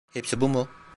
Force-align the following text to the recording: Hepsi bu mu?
Hepsi 0.09 0.41
bu 0.41 0.47
mu? 0.47 0.67